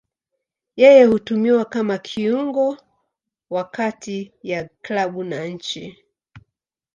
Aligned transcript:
Yeye 0.75 1.03
hutumiwa 1.05 1.65
kama 1.65 1.97
kiungo 1.97 2.77
wa 3.49 3.63
kati 3.63 4.33
ya 4.43 4.69
klabu 4.81 5.23
na 5.23 5.45
nchi. 5.45 5.97